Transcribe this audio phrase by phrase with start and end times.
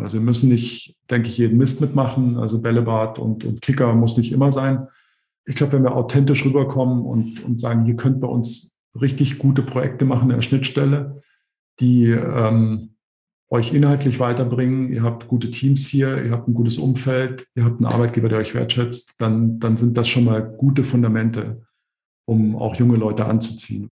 [0.00, 2.36] Also wir müssen nicht, denke ich, jeden Mist mitmachen.
[2.36, 4.88] Also Bällebad und, und Kicker muss nicht immer sein.
[5.46, 9.62] Ich glaube, wenn wir authentisch rüberkommen und, und sagen, hier könnt bei uns richtig gute
[9.62, 11.22] Projekte machen in der Schnittstelle,
[11.80, 12.90] die ähm,
[13.48, 17.76] euch inhaltlich weiterbringen, ihr habt gute Teams hier, ihr habt ein gutes Umfeld, ihr habt
[17.76, 21.62] einen Arbeitgeber, der euch wertschätzt, dann, dann sind das schon mal gute Fundamente,
[22.26, 23.88] um auch junge Leute anzuziehen.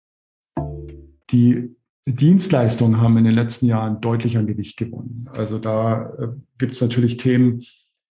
[1.29, 1.75] Die
[2.05, 5.29] Dienstleistungen haben in den letzten Jahren deutlich an Gewicht gewonnen.
[5.31, 6.27] Also da äh,
[6.57, 7.63] gibt es natürlich Themen,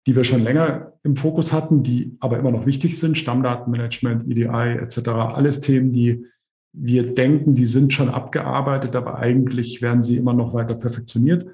[0.07, 4.79] die wir schon länger im Fokus hatten, die aber immer noch wichtig sind, Stammdatenmanagement, EDI
[4.79, 5.09] etc.
[5.09, 6.27] Alles Themen, die
[6.73, 11.47] wir denken, die sind schon abgearbeitet, aber eigentlich werden sie immer noch weiter perfektioniert.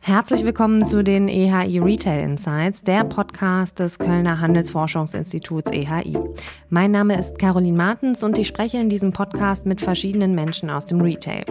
[0.00, 6.16] Herzlich willkommen zu den EHI Retail Insights, der Podcast des Kölner Handelsforschungsinstituts EHI.
[6.70, 10.86] Mein Name ist Caroline Martens und ich spreche in diesem Podcast mit verschiedenen Menschen aus
[10.86, 11.44] dem Retail.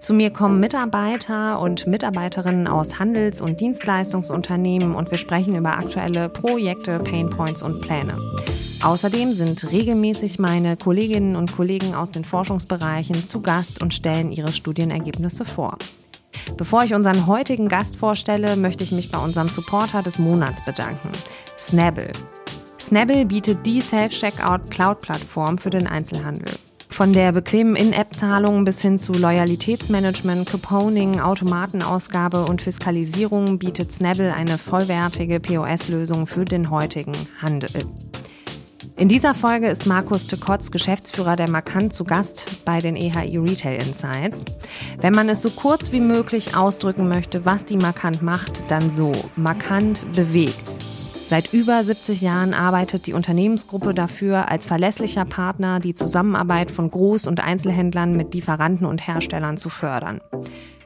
[0.00, 6.30] Zu mir kommen Mitarbeiter und Mitarbeiterinnen aus Handels- und Dienstleistungsunternehmen und wir sprechen über aktuelle
[6.30, 8.16] Projekte, Painpoints und Pläne.
[8.82, 14.52] Außerdem sind regelmäßig meine Kolleginnen und Kollegen aus den Forschungsbereichen zu Gast und stellen ihre
[14.52, 15.76] Studienergebnisse vor.
[16.56, 21.10] Bevor ich unseren heutigen Gast vorstelle, möchte ich mich bei unserem Supporter des Monats bedanken,
[21.58, 22.12] Snabble.
[22.80, 26.54] Snabble bietet die Self-Checkout-Cloud-Plattform für den Einzelhandel.
[26.90, 34.58] Von der bequemen In-App-Zahlung bis hin zu Loyalitätsmanagement, Couponing, Automatenausgabe und Fiskalisierung bietet Snabble eine
[34.58, 37.70] vollwertige POS-Lösung für den heutigen Handel.
[38.98, 43.76] In dieser Folge ist Markus Tekotz, Geschäftsführer der Markant, zu Gast bei den EHI Retail
[43.76, 44.44] Insights.
[45.00, 49.12] Wenn man es so kurz wie möglich ausdrücken möchte, was die Markant macht, dann so.
[49.36, 50.68] Markant bewegt.
[51.28, 57.28] Seit über 70 Jahren arbeitet die Unternehmensgruppe dafür, als verlässlicher Partner die Zusammenarbeit von Groß-
[57.28, 60.20] und Einzelhändlern mit Lieferanten und Herstellern zu fördern.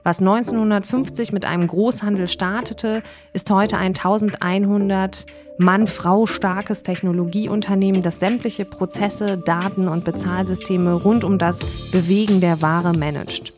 [0.05, 5.27] Was 1950 mit einem Großhandel startete, ist heute ein 1100
[5.59, 11.61] Mann-Frau starkes Technologieunternehmen, das sämtliche Prozesse, Daten und Bezahlsysteme rund um das
[11.93, 13.53] Bewegen der Ware managt.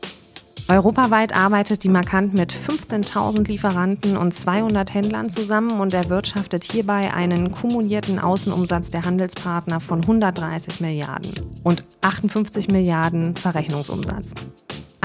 [0.69, 7.53] Europaweit arbeitet die Markant mit 15.000 Lieferanten und 200 Händlern zusammen und erwirtschaftet hierbei einen
[7.53, 11.33] kumulierten Außenumsatz der Handelspartner von 130 Milliarden
[11.63, 14.33] und 58 Milliarden Verrechnungsumsatz.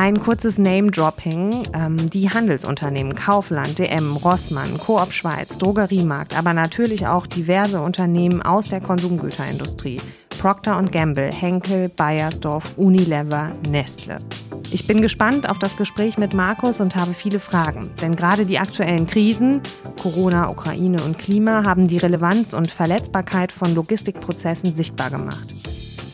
[0.01, 1.67] Ein kurzes Name-Dropping.
[1.73, 8.69] Ähm, die Handelsunternehmen Kaufland, DM, Rossmann, Coop Schweiz, Drogeriemarkt, aber natürlich auch diverse Unternehmen aus
[8.69, 9.99] der Konsumgüterindustrie.
[10.39, 14.19] Procter Gamble, Henkel, Bayersdorf, Unilever, Nestle.
[14.71, 17.89] Ich bin gespannt auf das Gespräch mit Markus und habe viele Fragen.
[18.01, 19.59] Denn gerade die aktuellen Krisen,
[20.01, 25.49] Corona, Ukraine und Klima, haben die Relevanz und Verletzbarkeit von Logistikprozessen sichtbar gemacht.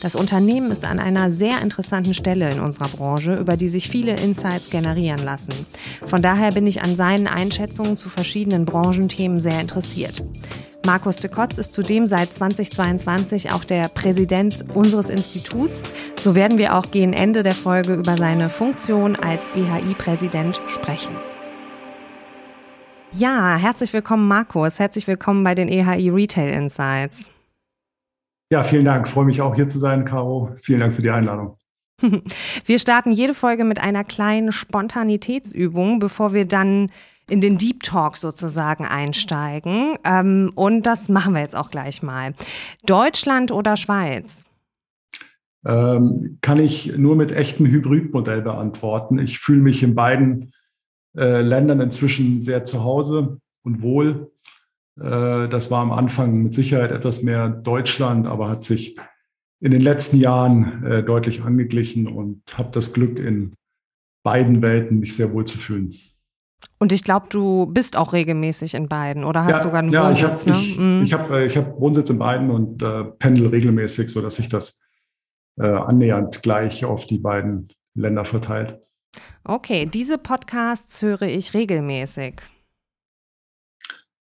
[0.06, 4.16] Das Unternehmen ist an einer sehr interessanten Stelle in unserer Branche, über die sich viele
[4.16, 5.66] Insights generieren lassen.
[6.06, 10.24] Von daher bin ich an seinen Einschätzungen zu verschiedenen Branchenthemen sehr interessiert.
[10.86, 15.82] Markus de Kotz ist zudem seit 2022 auch der Präsident unseres Instituts.
[16.20, 21.16] So werden wir auch gegen Ende der Folge über seine Funktion als EHI-Präsident sprechen.
[23.18, 24.78] Ja, herzlich willkommen, Markus.
[24.78, 27.28] Herzlich willkommen bei den EHI Retail Insights.
[28.52, 29.08] Ja, vielen Dank.
[29.08, 30.56] Ich freue mich auch hier zu sein, Caro.
[30.62, 31.58] Vielen Dank für die Einladung.
[32.66, 36.92] Wir starten jede Folge mit einer kleinen Spontanitätsübung, bevor wir dann
[37.30, 39.98] in den Deep Talk sozusagen einsteigen.
[40.04, 42.34] Ähm, und das machen wir jetzt auch gleich mal.
[42.86, 44.44] Deutschland oder Schweiz?
[45.66, 49.18] Ähm, kann ich nur mit echtem Hybridmodell beantworten.
[49.18, 50.54] Ich fühle mich in beiden
[51.18, 54.32] äh, Ländern inzwischen sehr zu Hause und wohl.
[55.00, 58.98] Äh, das war am Anfang mit Sicherheit etwas mehr Deutschland, aber hat sich
[59.60, 63.54] in den letzten Jahren äh, deutlich angeglichen und habe das Glück, in
[64.24, 65.96] beiden Welten mich sehr wohl zu fühlen.
[66.78, 70.10] Und ich glaube, du bist auch regelmäßig in beiden oder hast ja, sogar einen ja,
[70.10, 70.46] Wohnsitz?
[70.46, 71.02] Ich habe ich, mhm.
[71.04, 74.80] ich hab, äh, ich hab Wohnsitz in beiden und äh, pendel regelmäßig, sodass sich das
[75.60, 78.80] äh, annähernd gleich auf die beiden Länder verteilt.
[79.46, 82.42] Okay, diese Podcasts höre ich regelmäßig.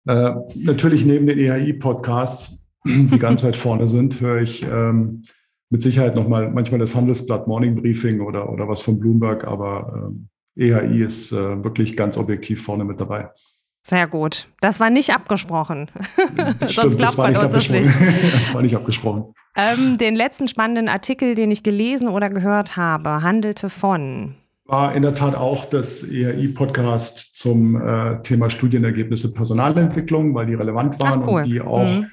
[0.08, 5.24] Äh, natürlich neben den EHI-Podcasts, die ganz weit vorne sind, höre ich ähm,
[5.68, 10.28] mit Sicherheit nochmal manchmal das Handelsblatt Morning Briefing oder, oder was von Bloomberg, aber ähm,
[10.56, 13.28] EHI ist äh, wirklich ganz objektiv vorne mit dabei.
[13.82, 14.48] Sehr gut.
[14.62, 15.90] Das war nicht abgesprochen.
[16.58, 17.90] Das Sonst klappt bei uns das nicht.
[18.32, 19.34] das war nicht abgesprochen.
[19.56, 24.36] Ähm, den letzten spannenden Artikel, den ich gelesen oder gehört habe, handelte von
[24.68, 31.00] war in der Tat auch das ERI-Podcast zum äh, Thema Studienergebnisse Personalentwicklung, weil die relevant
[31.00, 31.42] waren Ach, cool.
[31.42, 32.06] und die auch mhm.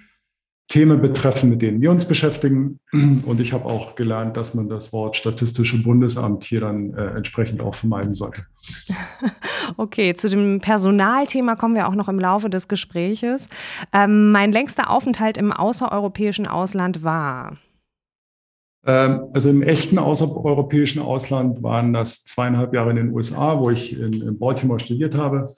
[0.68, 2.80] Themen betreffen, mit denen wir uns beschäftigen.
[2.92, 7.62] Und ich habe auch gelernt, dass man das Wort Statistische Bundesamt hier dann äh, entsprechend
[7.62, 8.46] auch vermeiden sollte.
[9.78, 13.50] Okay, zu dem Personalthema kommen wir auch noch im Laufe des Gespräches.
[13.92, 17.58] Ähm, mein längster Aufenthalt im außereuropäischen Ausland war.
[18.86, 24.00] Ähm, also im echten außereuropäischen Ausland waren das zweieinhalb Jahre in den USA, wo ich
[24.00, 25.56] in, in Baltimore studiert habe.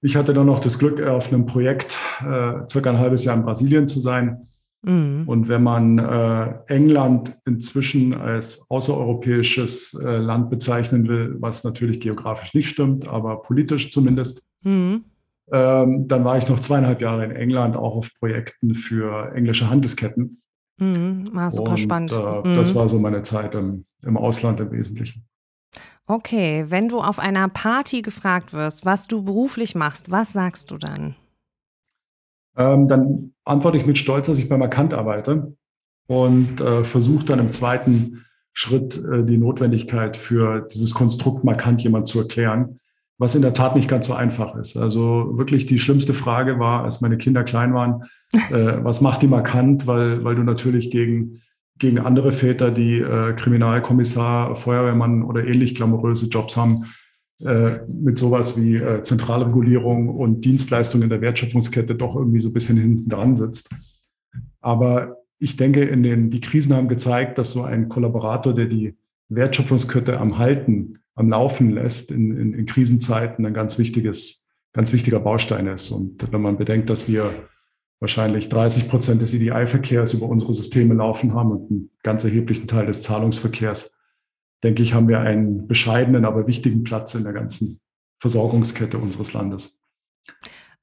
[0.00, 3.44] Ich hatte dann noch das Glück, auf einem Projekt äh, circa ein halbes Jahr in
[3.44, 4.48] Brasilien zu sein.
[4.82, 5.24] Mhm.
[5.26, 12.54] Und wenn man äh, England inzwischen als außereuropäisches äh, Land bezeichnen will, was natürlich geografisch
[12.54, 15.04] nicht stimmt, aber politisch zumindest, mhm.
[15.50, 20.42] ähm, dann war ich noch zweieinhalb Jahre in England, auch auf Projekten für englische Handelsketten.
[20.78, 21.32] Mhm.
[21.36, 22.12] Ah, super Und, spannend.
[22.12, 22.78] Äh, das mhm.
[22.78, 25.24] war so meine Zeit im, im Ausland im Wesentlichen.
[26.06, 30.78] Okay, wenn du auf einer Party gefragt wirst, was du beruflich machst, was sagst du
[30.78, 31.16] dann?
[32.56, 35.54] Ähm, dann antworte ich mit Stolz, dass ich bei Markant arbeite
[36.06, 42.08] und äh, versuche dann im zweiten Schritt äh, die Notwendigkeit für dieses Konstrukt Markant jemand
[42.08, 42.80] zu erklären,
[43.18, 44.76] was in der Tat nicht ganz so einfach ist.
[44.76, 49.28] Also wirklich die schlimmste Frage war, als meine Kinder klein waren, äh, was macht die
[49.28, 51.40] Markant, weil, weil du natürlich gegen
[51.78, 56.86] gegen andere Väter, die äh, Kriminalkommissar, Feuerwehrmann oder ähnlich glamouröse Jobs haben,
[57.40, 62.52] äh, mit sowas wie äh, Zentralregulierung und Dienstleistungen in der Wertschöpfungskette doch irgendwie so ein
[62.52, 63.70] bisschen hinten dran sitzt.
[64.60, 68.96] Aber ich denke, in den, die Krisen haben gezeigt, dass so ein Kollaborator, der die
[69.28, 75.20] Wertschöpfungskette am Halten, am Laufen lässt, in, in, in Krisenzeiten ein ganz wichtiges, ganz wichtiger
[75.20, 75.90] Baustein ist.
[75.90, 77.30] Und wenn man bedenkt, dass wir
[78.00, 82.86] wahrscheinlich 30 Prozent des EDI-Verkehrs über unsere Systeme laufen haben und einen ganz erheblichen Teil
[82.86, 83.94] des Zahlungsverkehrs,
[84.62, 87.80] denke ich, haben wir einen bescheidenen, aber wichtigen Platz in der ganzen
[88.20, 89.78] Versorgungskette unseres Landes.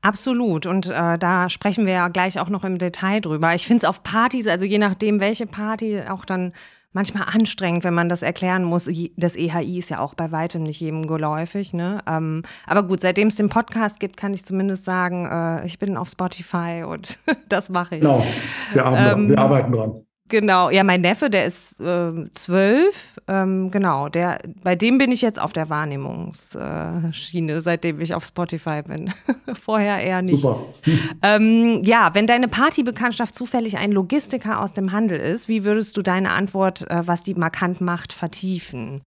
[0.01, 0.65] Absolut.
[0.65, 3.55] Und äh, da sprechen wir ja gleich auch noch im Detail drüber.
[3.55, 6.53] Ich finde es auf Partys, also je nachdem, welche Party, auch dann
[6.95, 8.89] manchmal anstrengend, wenn man das erklären muss.
[9.17, 11.73] Das EHI ist ja auch bei weitem nicht jedem geläufig.
[11.73, 12.01] Ne?
[12.07, 15.97] Ähm, aber gut, seitdem es den Podcast gibt, kann ich zumindest sagen, äh, ich bin
[15.97, 17.19] auf Spotify und
[17.49, 18.01] das mache ich.
[18.01, 18.25] Genau,
[18.71, 20.05] wir, ähm, wir arbeiten dran.
[20.27, 25.21] Genau, ja, mein Neffe, der ist äh, zwölf, ähm, genau, der, bei dem bin ich
[25.21, 29.13] jetzt auf der Wahrnehmungsschiene, äh, seitdem ich auf Spotify bin.
[29.53, 30.41] Vorher eher nicht.
[30.41, 30.65] Super.
[31.21, 36.01] Ähm, ja, wenn deine Partybekanntschaft zufällig ein Logistiker aus dem Handel ist, wie würdest du
[36.01, 39.01] deine Antwort, äh, was die markant macht, vertiefen?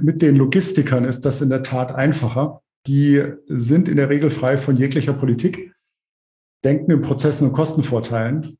[0.00, 2.60] Mit den Logistikern ist das in der Tat einfacher.
[2.86, 5.72] Die sind in der Regel frei von jeglicher Politik,
[6.64, 8.57] denken in Prozessen und Kostenvorteilen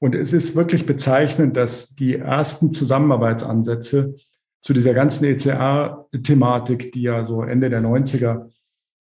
[0.00, 4.16] und es ist wirklich bezeichnend, dass die ersten Zusammenarbeitsansätze
[4.62, 8.50] zu dieser ganzen ECR-Thematik, die ja so Ende der 90er,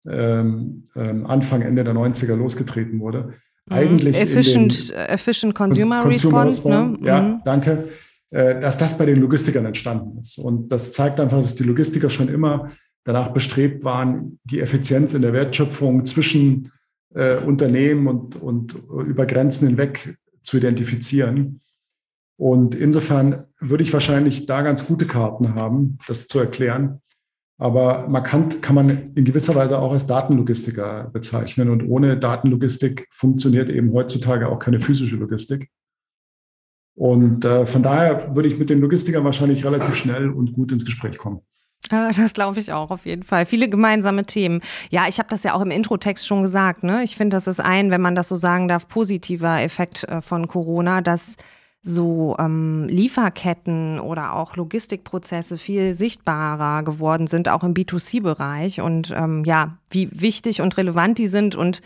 [0.09, 3.35] ähm, ähm, Anfang, Ende der 90er losgetreten wurde,
[3.67, 3.73] mhm.
[3.73, 4.17] eigentlich.
[4.17, 7.07] Efficient, efficient Consumer, Consumer Response, Response ne?
[7.07, 7.41] Ja, mhm.
[7.45, 7.89] danke.
[8.31, 10.39] Äh, dass das bei den Logistikern entstanden ist.
[10.39, 12.73] Und das zeigt einfach, dass die Logistiker schon immer
[13.05, 16.73] danach bestrebt waren, die Effizienz in der Wertschöpfung zwischen
[17.15, 18.75] äh, Unternehmen und, und
[19.07, 20.19] über Grenzen hinweg
[20.49, 21.61] zu identifizieren.
[22.39, 27.03] Und insofern würde ich wahrscheinlich da ganz gute Karten haben, das zu erklären.
[27.59, 31.69] Aber markant kann man in gewisser Weise auch als Datenlogistiker bezeichnen.
[31.69, 35.69] Und ohne Datenlogistik funktioniert eben heutzutage auch keine physische Logistik.
[36.95, 40.85] Und äh, von daher würde ich mit den Logistikern wahrscheinlich relativ schnell und gut ins
[40.85, 41.41] Gespräch kommen.
[41.89, 43.47] Das glaube ich auch auf jeden Fall.
[43.47, 44.61] Viele gemeinsame Themen.
[44.91, 46.83] Ja, ich habe das ja auch im Introtext schon gesagt.
[46.83, 47.03] Ne?
[47.03, 50.47] Ich finde, das ist ein, wenn man das so sagen darf, positiver Effekt äh, von
[50.49, 51.37] Corona, dass
[51.83, 58.81] so ähm, Lieferketten oder auch Logistikprozesse viel sichtbarer geworden sind, auch im B2C-Bereich.
[58.81, 61.81] Und ähm, ja, wie wichtig und relevant die sind und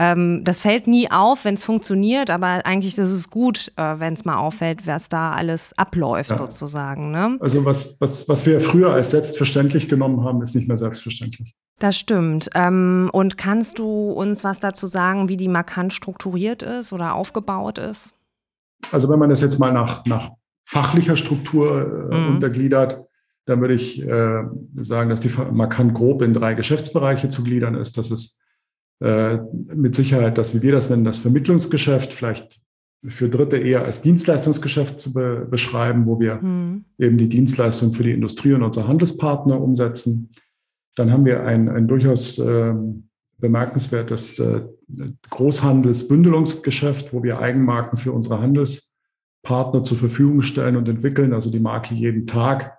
[0.00, 4.14] ähm, das fällt nie auf, wenn es funktioniert, aber eigentlich ist es gut, äh, wenn
[4.14, 6.38] es mal auffällt, was da alles abläuft, ja.
[6.38, 7.10] sozusagen.
[7.10, 7.36] Ne?
[7.38, 11.54] Also was, was, was wir früher als selbstverständlich genommen haben, ist nicht mehr selbstverständlich.
[11.80, 12.48] Das stimmt.
[12.54, 17.76] Ähm, und kannst du uns was dazu sagen, wie die markant strukturiert ist oder aufgebaut
[17.76, 18.08] ist?
[18.92, 20.30] Also wenn man das jetzt mal nach, nach
[20.64, 22.34] fachlicher Struktur äh, mhm.
[22.36, 23.04] untergliedert,
[23.44, 24.44] dann würde ich äh,
[24.76, 27.98] sagen, dass die markant grob in drei Geschäftsbereiche zu gliedern ist.
[27.98, 28.38] Das ist
[29.00, 29.38] äh,
[29.74, 32.60] mit Sicherheit das, wie wir das nennen, das Vermittlungsgeschäft, vielleicht
[33.08, 36.84] für Dritte eher als Dienstleistungsgeschäft zu be beschreiben, wo wir mhm.
[36.98, 40.30] eben die Dienstleistung für die Industrie und unsere Handelspartner umsetzen.
[40.96, 42.74] Dann haben wir ein, ein durchaus äh,
[43.38, 44.60] bemerkenswertes äh,
[45.30, 51.32] Großhandelsbündelungsgeschäft, wo wir Eigenmarken für unsere Handelspartner zur Verfügung stellen und entwickeln.
[51.32, 52.76] Also die Marke jeden Tag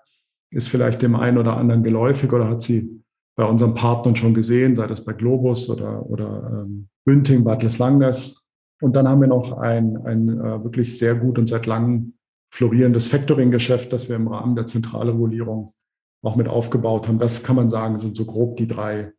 [0.51, 3.00] ist vielleicht dem einen oder anderen geläufig oder hat sie
[3.41, 8.45] bei unseren Partnern schon gesehen, sei das bei Globus oder, oder ähm, Bünding, Bad Langnes
[8.83, 12.13] Und dann haben wir noch ein, ein äh, wirklich sehr gut und seit langem
[12.53, 15.74] florierendes Factoring-Geschäft, das wir im Rahmen der Zentralregulierung
[16.21, 17.17] auch mit aufgebaut haben.
[17.17, 19.12] Das kann man sagen, sind so grob die drei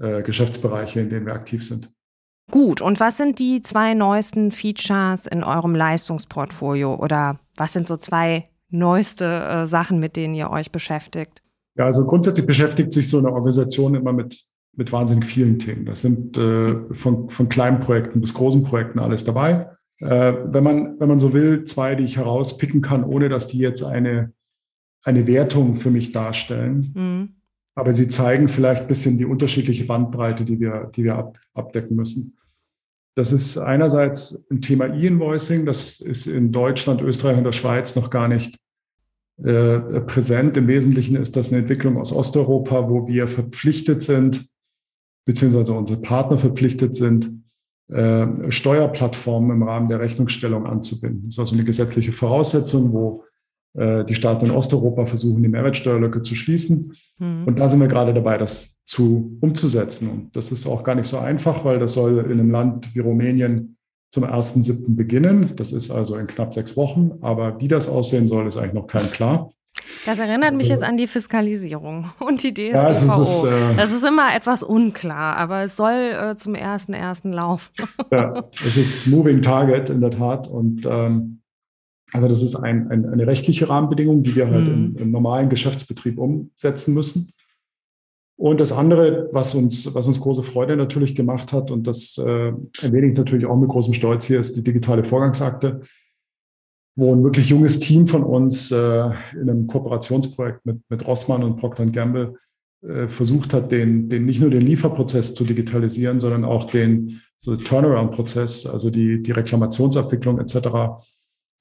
[0.00, 1.90] äh, Geschäftsbereiche, in denen wir aktiv sind.
[2.52, 7.96] Gut, und was sind die zwei neuesten Features in eurem Leistungsportfolio oder was sind so
[7.96, 11.43] zwei neueste äh, Sachen, mit denen ihr euch beschäftigt?
[11.76, 14.44] Ja, also grundsätzlich beschäftigt sich so eine Organisation immer mit,
[14.76, 15.86] mit wahnsinnig vielen Themen.
[15.86, 19.70] Das sind äh, von, von kleinen Projekten bis großen Projekten alles dabei.
[19.98, 23.58] Äh, wenn, man, wenn man so will, zwei, die ich herauspicken kann, ohne dass die
[23.58, 24.32] jetzt eine,
[25.04, 26.92] eine Wertung für mich darstellen.
[26.94, 27.28] Mhm.
[27.76, 31.96] Aber sie zeigen vielleicht ein bisschen die unterschiedliche Bandbreite, die wir, die wir ab, abdecken
[31.96, 32.38] müssen.
[33.16, 35.66] Das ist einerseits ein Thema E-Invoicing.
[35.66, 38.58] Das ist in Deutschland, Österreich und der Schweiz noch gar nicht
[39.36, 40.56] präsent.
[40.56, 44.48] Im Wesentlichen ist das eine Entwicklung aus Osteuropa, wo wir verpflichtet sind,
[45.24, 47.44] beziehungsweise unsere Partner verpflichtet sind,
[47.88, 51.24] äh, Steuerplattformen im Rahmen der Rechnungsstellung anzubinden.
[51.24, 53.24] Das ist also eine gesetzliche Voraussetzung, wo
[53.74, 56.94] äh, die Staaten in Osteuropa versuchen, die Mehrwertsteuerlücke zu schließen.
[57.18, 57.44] Mhm.
[57.44, 60.08] Und da sind wir gerade dabei, das zu umzusetzen.
[60.08, 63.00] Und das ist auch gar nicht so einfach, weil das soll in einem Land wie
[63.00, 63.73] Rumänien
[64.14, 64.94] zum 1.7.
[64.94, 65.54] beginnen.
[65.56, 67.18] Das ist also in knapp sechs Wochen.
[67.20, 69.50] Aber wie das aussehen soll, ist eigentlich noch kein klar.
[70.06, 72.76] Das erinnert mich also jetzt an die Fiskalisierung und die DSGVO.
[72.76, 77.32] Ja, ist, äh, das ist immer etwas unklar, aber es soll äh, zum 1.1.
[77.32, 77.72] laufen.
[78.12, 80.46] ja, es ist Moving Target in der Tat.
[80.46, 81.40] Und ähm,
[82.12, 84.94] also das ist ein, ein, eine rechtliche Rahmenbedingung, die wir halt mhm.
[84.94, 87.32] im, im, normalen Geschäftsbetrieb umsetzen müssen.
[88.36, 92.52] Und das andere, was uns, was uns große Freude natürlich gemacht hat, und das äh,
[92.80, 95.82] erwähne ich natürlich auch mit großem Stolz hier, ist die digitale Vorgangsakte,
[96.96, 101.56] wo ein wirklich junges Team von uns äh, in einem Kooperationsprojekt mit, mit Rossmann und
[101.56, 102.34] Procter Gamble
[102.82, 107.56] äh, versucht hat, den, den nicht nur den Lieferprozess zu digitalisieren, sondern auch den so
[107.56, 111.04] Turnaround-Prozess, also die, die Reklamationsabwicklung etc.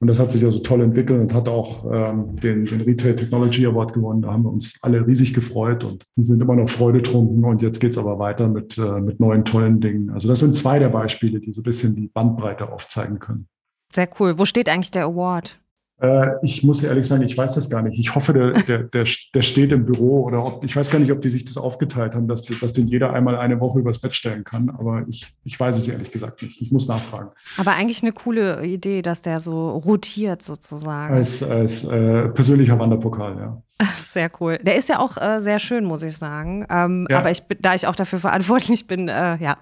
[0.04, 3.66] Und das hat sich also toll entwickelt und hat auch ähm, den, den Retail Technology
[3.66, 4.22] Award gewonnen.
[4.22, 7.46] Da haben wir uns alle riesig gefreut und die sind immer noch freudetrunken.
[7.46, 10.10] Und jetzt geht es aber weiter mit, äh, mit neuen tollen Dingen.
[10.10, 13.48] Also das sind zwei der Beispiele, die so ein bisschen die Bandbreite aufzeigen können.
[13.94, 14.38] Sehr cool.
[14.38, 15.62] Wo steht eigentlich der Award?
[16.04, 17.98] Äh, ich muss ehrlich sagen, ich weiß das gar nicht.
[17.98, 21.12] Ich hoffe, der, der, der, der steht im Büro oder ob, ich weiß gar nicht,
[21.12, 24.14] ob die sich das aufgeteilt haben, dass, dass den jeder einmal eine Woche übers Bett
[24.14, 24.70] stellen kann.
[24.70, 26.62] Aber ich, ich weiß es ehrlich gesagt nicht.
[26.62, 27.30] Ich muss nachfragen.
[27.58, 31.14] Aber eigentlich eine coole Idee, dass der so rotiert sozusagen.
[31.14, 33.62] Als, als äh, persönlicher Wanderpokal, ja.
[34.04, 34.60] Sehr cool.
[34.62, 36.66] Der ist ja auch äh, sehr schön, muss ich sagen.
[36.70, 37.20] Ähm, ja.
[37.20, 39.58] Aber ich, da ich auch dafür verantwortlich bin, äh, ja.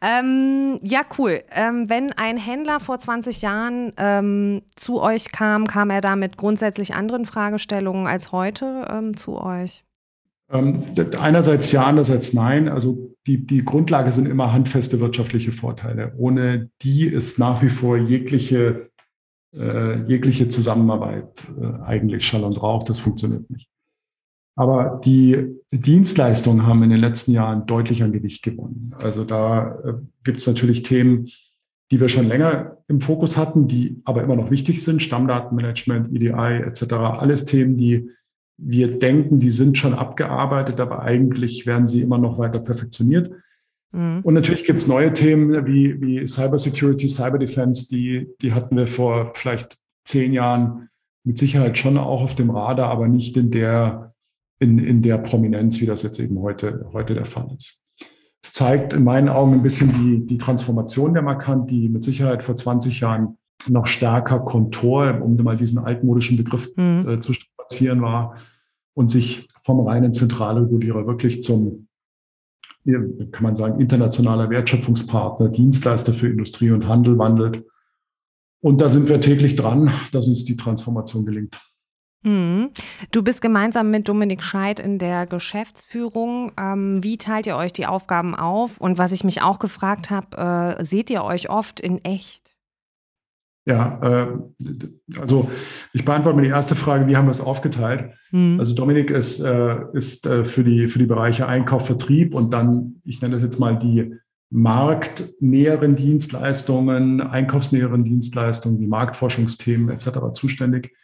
[0.00, 1.42] Ähm, ja, cool.
[1.52, 6.36] Ähm, wenn ein Händler vor 20 Jahren ähm, zu euch kam, kam er da mit
[6.36, 9.84] grundsätzlich anderen Fragestellungen als heute ähm, zu euch?
[10.50, 10.84] Ähm,
[11.18, 12.68] einerseits ja, andererseits nein.
[12.68, 16.12] Also die, die Grundlage sind immer handfeste wirtschaftliche Vorteile.
[16.18, 18.90] Ohne die ist nach wie vor jegliche
[19.56, 23.68] äh, jegliche Zusammenarbeit äh, eigentlich Schall und Rauch, das funktioniert nicht.
[24.54, 28.94] Aber die Dienstleistungen haben in den letzten Jahren deutlich an Gewicht gewonnen.
[28.98, 29.94] Also da äh,
[30.24, 31.28] gibt es natürlich Themen,
[31.90, 35.02] die wir schon länger im Fokus hatten, die aber immer noch wichtig sind.
[35.02, 36.92] Stammdatenmanagement, EDI etc.
[36.92, 38.10] Alles Themen, die
[38.58, 43.32] wir denken, die sind schon abgearbeitet, aber eigentlich werden sie immer noch weiter perfektioniert.
[43.92, 44.20] Mhm.
[44.22, 49.32] Und natürlich gibt es neue Themen wie, wie Cybersecurity, Cyberdefense, die, die hatten wir vor
[49.34, 50.88] vielleicht zehn Jahren
[51.24, 54.14] mit Sicherheit schon auch auf dem Radar, aber nicht in der,
[54.58, 57.80] in, in der Prominenz, wie das jetzt eben heute, heute der Fall ist.
[58.44, 62.42] Es zeigt in meinen Augen ein bisschen die, die Transformation der Markant, die mit Sicherheit
[62.42, 67.08] vor 20 Jahren noch stärker Kontor, um mal diesen altmodischen Begriff mhm.
[67.08, 68.36] äh, zu strapazieren war
[68.94, 71.86] und sich vom reinen Zentralregulierer wirklich zum
[72.84, 77.64] kann man sagen, internationaler Wertschöpfungspartner, Dienstleister für Industrie und Handel wandelt.
[78.60, 81.60] Und da sind wir täglich dran, dass uns die Transformation gelingt.
[82.22, 82.70] Mhm.
[83.10, 86.52] Du bist gemeinsam mit Dominik Scheid in der Geschäftsführung.
[86.58, 88.78] Ähm, wie teilt ihr euch die Aufgaben auf?
[88.78, 92.51] Und was ich mich auch gefragt habe, äh, seht ihr euch oft in echt?
[93.64, 95.50] Ja, äh, also
[95.92, 98.12] ich beantworte mir die erste Frage, wie haben wir es aufgeteilt?
[98.32, 98.58] Mhm.
[98.58, 103.00] Also Dominik ist, äh, ist äh, für, die, für die Bereiche Einkauf, Vertrieb und dann,
[103.04, 104.16] ich nenne das jetzt mal die
[104.50, 110.34] marktnäheren Dienstleistungen, einkaufsnäheren Dienstleistungen, wie Marktforschungsthemen etc.
[110.34, 110.94] zuständig.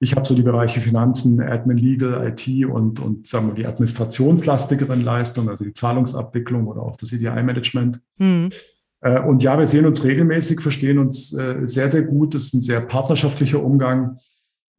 [0.00, 5.02] Ich habe so die Bereiche Finanzen, Admin, Legal, IT und, und sagen wir, die administrationslastigeren
[5.02, 8.00] Leistungen, also die Zahlungsabwicklung oder auch das EDI-Management.
[8.16, 8.50] Mhm.
[9.00, 12.34] Äh, und ja, wir sehen uns regelmäßig, verstehen uns äh, sehr, sehr gut.
[12.34, 14.18] Es ist ein sehr partnerschaftlicher Umgang.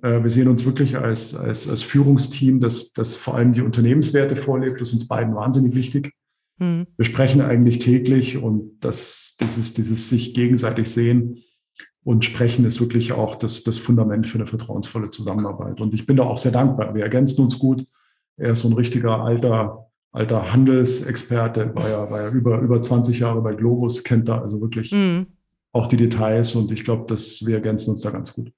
[0.01, 4.35] Äh, wir sehen uns wirklich als, als, als Führungsteam, das, das vor allem die Unternehmenswerte
[4.35, 4.81] vorlebt.
[4.81, 6.13] Das ist uns beiden wahnsinnig wichtig.
[6.57, 6.87] Mhm.
[6.97, 11.43] Wir sprechen eigentlich täglich und das, dieses, dieses sich gegenseitig sehen
[12.03, 15.81] und sprechen ist wirklich auch das, das Fundament für eine vertrauensvolle Zusammenarbeit.
[15.81, 16.95] Und ich bin da auch sehr dankbar.
[16.95, 17.85] Wir ergänzen uns gut.
[18.37, 23.19] Er ist so ein richtiger alter, alter Handelsexperte, war ja, war ja über, über 20
[23.19, 25.27] Jahre bei Globus, kennt da also wirklich mhm.
[25.71, 28.51] auch die Details und ich glaube, dass wir ergänzen uns da ganz gut.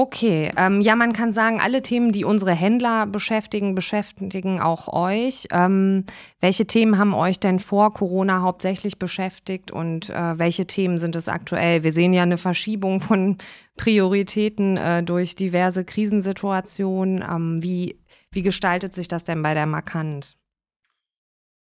[0.00, 5.48] Okay, ähm, ja, man kann sagen, alle Themen, die unsere Händler beschäftigen, beschäftigen auch euch.
[5.50, 6.04] Ähm,
[6.40, 11.28] welche Themen haben euch denn vor Corona hauptsächlich beschäftigt und äh, welche Themen sind es
[11.28, 11.82] aktuell?
[11.82, 13.38] Wir sehen ja eine Verschiebung von
[13.76, 17.24] Prioritäten äh, durch diverse Krisensituationen.
[17.28, 17.98] Ähm, wie,
[18.30, 20.36] wie gestaltet sich das denn bei der Markant?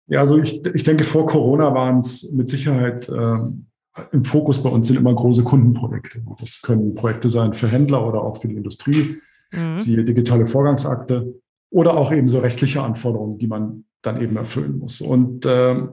[0.08, 3.68] Ja, also ich, ich denke, vor Corona waren es mit Sicherheit ähm,
[4.12, 6.22] im Fokus bei uns sind immer große Kundenprojekte.
[6.40, 9.18] Das können Projekte sein für Händler oder auch für die Industrie,
[9.52, 9.80] mhm.
[9.80, 15.02] siehe digitale Vorgangsakte oder auch eben so rechtliche Anforderungen, die man dann eben erfüllen muss.
[15.02, 15.88] Und äh,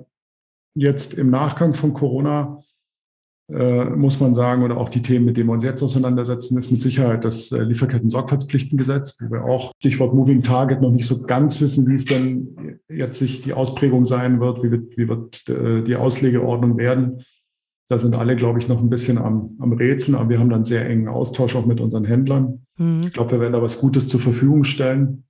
[0.74, 2.63] jetzt im Nachgang von Corona
[3.52, 6.72] äh, muss man sagen, oder auch die Themen, mit denen wir uns jetzt auseinandersetzen, ist
[6.72, 11.60] mit Sicherheit das äh, Lieferketten-Sorgfaltspflichtengesetz, wo wir auch Stichwort Moving Target noch nicht so ganz
[11.60, 15.82] wissen, wie es denn jetzt sich die Ausprägung sein wird, wie wird, wie wird äh,
[15.82, 17.22] die Auslegeordnung werden.
[17.90, 20.64] Da sind alle, glaube ich, noch ein bisschen am, am Rätseln, aber wir haben dann
[20.64, 22.64] sehr engen Austausch auch mit unseren Händlern.
[22.78, 23.02] Mhm.
[23.04, 25.24] Ich glaube, wir werden da was Gutes zur Verfügung stellen.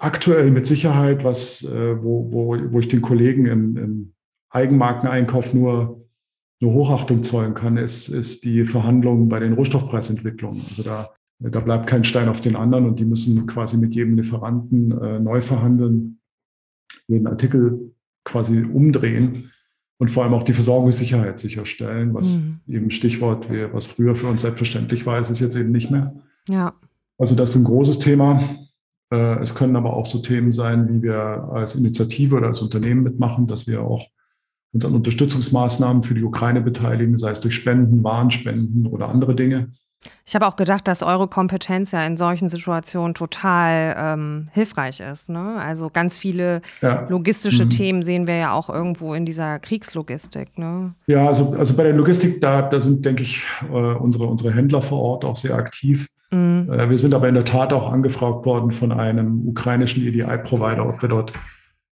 [0.00, 4.12] Aktuell mit Sicherheit, was, äh, wo, wo, wo ich den Kollegen im, im
[4.50, 6.05] Eigenmarkeneinkauf nur,
[6.60, 10.62] nur Hochachtung zollen kann, ist, ist die Verhandlung bei den Rohstoffpreisentwicklungen.
[10.68, 14.16] Also da, da bleibt kein Stein auf den anderen und die müssen quasi mit jedem
[14.16, 16.18] Lieferanten äh, neu verhandeln,
[17.08, 17.92] jeden Artikel
[18.24, 19.52] quasi umdrehen
[19.98, 22.60] und vor allem auch die Versorgungssicherheit sicherstellen, was mhm.
[22.66, 26.14] eben Stichwort, was früher für uns selbstverständlich war, ist es jetzt eben nicht mehr.
[26.48, 26.74] Ja.
[27.18, 28.58] Also das ist ein großes Thema.
[29.10, 31.14] Äh, es können aber auch so Themen sein, wie wir
[31.52, 34.06] als Initiative oder als Unternehmen mitmachen, dass wir auch
[34.72, 39.68] uns an Unterstützungsmaßnahmen für die Ukraine beteiligen, sei es durch Spenden, Warenspenden oder andere Dinge.
[40.24, 45.28] Ich habe auch gedacht, dass eure Kompetenz ja in solchen Situationen total ähm, hilfreich ist.
[45.28, 45.56] Ne?
[45.58, 47.06] Also ganz viele ja.
[47.08, 47.70] logistische mhm.
[47.70, 50.58] Themen sehen wir ja auch irgendwo in dieser Kriegslogistik.
[50.58, 50.94] Ne?
[51.06, 54.82] Ja, also, also bei der Logistik, da, da sind, denke ich, äh, unsere, unsere Händler
[54.82, 56.08] vor Ort auch sehr aktiv.
[56.30, 56.70] Mhm.
[56.72, 61.02] Äh, wir sind aber in der Tat auch angefragt worden von einem ukrainischen EDI-Provider, ob
[61.02, 61.32] wir dort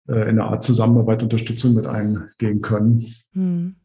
[0.06, 3.14] in einer Art Zusammenarbeit Unterstützung mit eingehen können.
[3.32, 3.76] Mhm.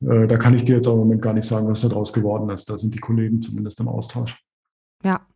[0.00, 2.50] Äh, da kann ich dir jetzt auch im Moment gar nicht sagen, was daraus geworden
[2.50, 2.68] ist.
[2.68, 4.36] Da sind die Kollegen zumindest im Austausch.
[5.02, 5.26] Ja.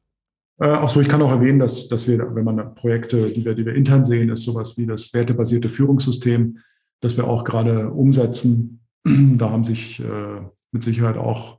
[0.61, 3.65] Äh, Achso, ich kann auch erwähnen, dass, dass wir, wenn man Projekte, die wir, die
[3.65, 6.59] wir intern sehen, ist sowas wie das wertebasierte Führungssystem,
[7.01, 8.81] das wir auch gerade umsetzen.
[9.05, 11.59] Da haben sich äh, mit Sicherheit auch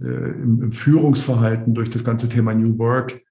[0.00, 3.22] äh, im, im, Führungsverhalten durch das ganze Thema New Work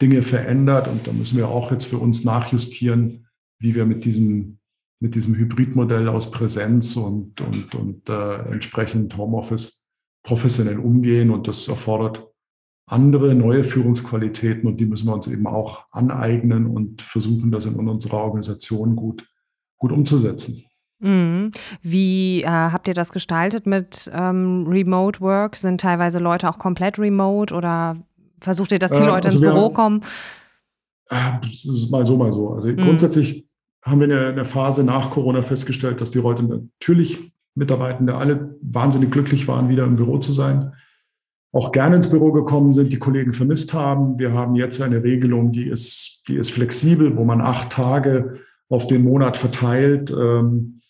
[0.00, 0.88] Dinge verändert.
[0.88, 3.26] Und da müssen wir auch jetzt für uns nachjustieren,
[3.58, 4.58] wie wir mit diesem
[5.00, 9.82] mit diesem Hybridmodell aus Präsenz und, und, und äh, entsprechend Homeoffice
[10.24, 11.30] professionell umgehen.
[11.30, 12.26] Und das erfordert
[12.86, 17.74] andere neue Führungsqualitäten und die müssen wir uns eben auch aneignen und versuchen, das in
[17.74, 19.26] unserer Organisation gut,
[19.76, 20.64] gut umzusetzen.
[21.00, 21.52] Mhm.
[21.82, 25.56] Wie äh, habt ihr das gestaltet mit ähm, Remote Work?
[25.56, 27.98] Sind teilweise Leute auch komplett remote oder
[28.40, 30.04] versucht ihr, dass die äh, Leute also ins Büro haben, kommen?
[31.10, 31.32] Äh,
[31.90, 32.54] mal so, mal so.
[32.54, 32.78] Also mhm.
[32.78, 33.47] grundsätzlich
[33.88, 39.10] haben wir in der Phase nach Corona festgestellt, dass die Leute natürlich Mitarbeitende alle wahnsinnig
[39.10, 40.72] glücklich waren, wieder im Büro zu sein,
[41.52, 44.18] auch gerne ins Büro gekommen sind, die Kollegen vermisst haben.
[44.18, 48.86] Wir haben jetzt eine Regelung, die ist, die ist flexibel, wo man acht Tage auf
[48.86, 50.80] den Monat verteilt, ähm,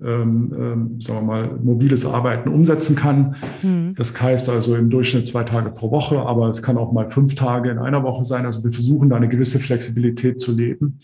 [0.00, 3.36] ähm, ähm, sagen wir mal, mobiles Arbeiten umsetzen kann.
[3.62, 3.94] Mhm.
[3.96, 7.34] Das heißt also im Durchschnitt zwei Tage pro Woche, aber es kann auch mal fünf
[7.34, 8.44] Tage in einer Woche sein.
[8.44, 11.00] Also wir versuchen da eine gewisse Flexibilität zu leben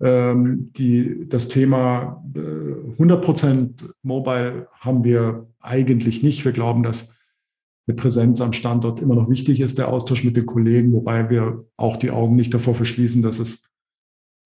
[0.00, 3.70] die, das Thema äh, 100%
[4.02, 6.44] Mobile haben wir eigentlich nicht.
[6.44, 7.14] Wir glauben, dass
[7.86, 11.66] eine Präsenz am Standort immer noch wichtig ist, der Austausch mit den Kollegen, wobei wir
[11.76, 13.68] auch die Augen nicht davor verschließen, dass es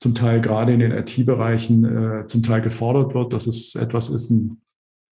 [0.01, 4.31] zum Teil gerade in den IT-Bereichen äh, zum Teil gefordert wird, dass es etwas ist,
[4.31, 4.61] ein,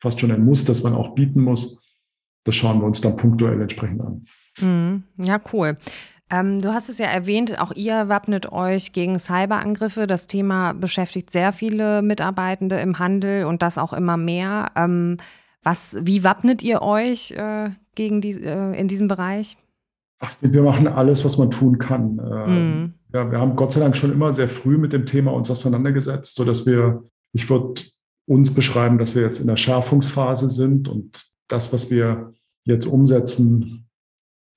[0.00, 1.82] fast schon ein Muss, das man auch bieten muss.
[2.44, 4.26] Das schauen wir uns dann punktuell entsprechend an.
[4.60, 5.02] Mhm.
[5.18, 5.74] Ja, cool.
[6.28, 10.06] Ähm, du hast es ja erwähnt, auch ihr wappnet euch gegen Cyberangriffe.
[10.06, 14.72] Das Thema beschäftigt sehr viele Mitarbeitende im Handel und das auch immer mehr.
[14.74, 15.18] Ähm,
[15.62, 19.56] was, wie wappnet ihr euch äh, gegen die, äh, in diesem Bereich?
[20.18, 22.18] Ach, wir machen alles, was man tun kann.
[22.18, 22.94] Äh, mm.
[23.12, 26.36] ja, wir haben Gott sei Dank schon immer sehr früh mit dem Thema uns auseinandergesetzt,
[26.36, 27.82] sodass wir, ich würde
[28.26, 32.32] uns beschreiben, dass wir jetzt in der Schärfungsphase sind und das, was wir
[32.64, 33.85] jetzt umsetzen,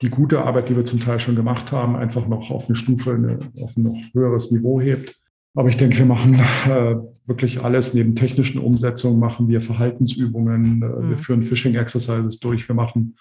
[0.02, 3.14] die gute Arbeit, die wir zum Teil schon gemacht haben, einfach noch auf eine Stufe,
[3.14, 5.20] eine, auf ein noch höheres Niveau hebt.
[5.56, 6.36] Aber ich denke, wir machen,
[6.70, 7.94] äh, wirklich alles.
[7.94, 11.10] Neben technischen Umsetzungen machen wir Verhaltensübungen, mhm.
[11.10, 13.16] wir führen Phishing-Exercises durch, wir machen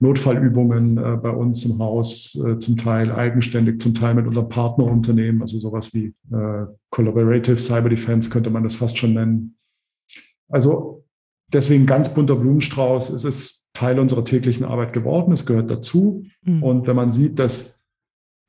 [0.00, 5.42] Notfallübungen äh, bei uns im Haus, äh, zum Teil eigenständig, zum Teil mit unserem Partnerunternehmen,
[5.42, 9.56] also sowas wie äh, Collaborative Cyber Defense könnte man das fast schon nennen.
[10.48, 11.04] Also
[11.52, 13.10] deswegen ganz bunter Blumenstrauß.
[13.10, 15.32] Es ist Teil unserer täglichen Arbeit geworden.
[15.32, 16.24] Es gehört dazu.
[16.42, 16.62] Mhm.
[16.62, 17.78] Und wenn man sieht, dass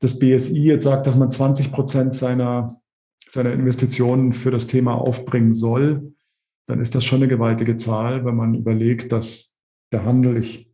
[0.00, 2.80] das BSI jetzt sagt, dass man 20 Prozent seiner,
[3.28, 6.14] seiner Investitionen für das Thema aufbringen soll,
[6.66, 9.54] dann ist das schon eine gewaltige Zahl, wenn man überlegt, dass
[9.92, 10.72] der Handel, ich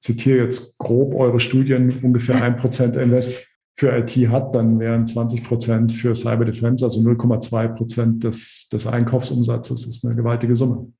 [0.00, 5.44] zitiere jetzt grob eure Studien, ungefähr ein Prozent Invest für IT hat, dann wären 20
[5.44, 9.86] Prozent für Cyber Defense, also 0,2 Prozent des, des Einkaufsumsatzes.
[9.86, 10.92] Ist eine gewaltige Summe.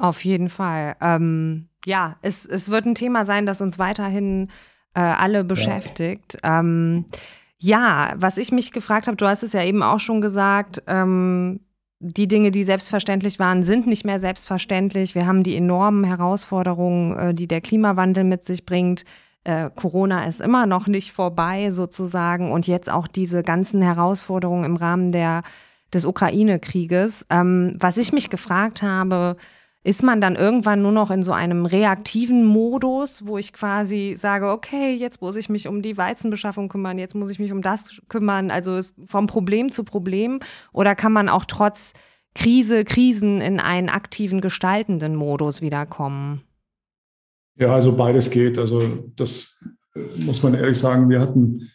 [0.00, 0.96] Auf jeden Fall.
[1.02, 4.48] Ähm, ja, es, es wird ein Thema sein, das uns weiterhin
[4.94, 6.38] äh, alle beschäftigt.
[6.42, 6.60] Ja.
[6.60, 7.04] Ähm,
[7.58, 11.60] ja, was ich mich gefragt habe, du hast es ja eben auch schon gesagt, ähm,
[11.98, 15.14] die Dinge, die selbstverständlich waren, sind nicht mehr selbstverständlich.
[15.14, 19.04] Wir haben die enormen Herausforderungen, äh, die der Klimawandel mit sich bringt.
[19.44, 24.76] Äh, Corona ist immer noch nicht vorbei sozusagen und jetzt auch diese ganzen Herausforderungen im
[24.76, 25.42] Rahmen der,
[25.92, 27.26] des Ukraine-Krieges.
[27.28, 29.36] Ähm, was ich mich gefragt habe,
[29.82, 34.50] ist man dann irgendwann nur noch in so einem reaktiven Modus, wo ich quasi sage,
[34.50, 38.00] okay, jetzt muss ich mich um die Weizenbeschaffung kümmern, jetzt muss ich mich um das
[38.08, 40.40] kümmern, also vom Problem zu Problem?
[40.72, 41.94] Oder kann man auch trotz
[42.34, 46.42] Krise, Krisen in einen aktiven, gestaltenden Modus wiederkommen?
[47.56, 48.58] Ja, also beides geht.
[48.58, 48.82] Also
[49.16, 49.58] das
[49.94, 51.70] äh, muss man ehrlich sagen, wir hatten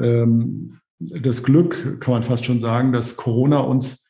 [0.00, 4.03] ähm, das Glück, kann man fast schon sagen, dass Corona uns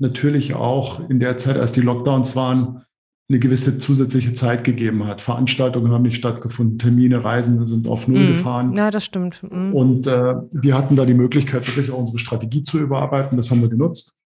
[0.00, 2.82] natürlich auch in der Zeit, als die Lockdowns waren,
[3.28, 5.20] eine gewisse zusätzliche Zeit gegeben hat.
[5.20, 8.76] Veranstaltungen haben nicht stattgefunden, Termine, Reisen sind auf Null mm, gefahren.
[8.76, 9.40] Ja, das stimmt.
[9.48, 9.72] Mm.
[9.72, 13.36] Und äh, wir hatten da die Möglichkeit, wirklich auch unsere Strategie zu überarbeiten.
[13.36, 14.16] Das haben wir genutzt.